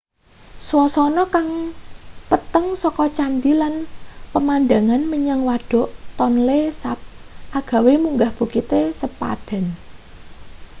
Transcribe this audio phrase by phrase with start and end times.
[0.67, 1.49] swasana kang
[2.29, 3.75] peteng saka candhi lan
[4.33, 6.99] pemandangan menyang wadhuk tonle sap
[7.59, 9.65] agawe munggah bukite sepadan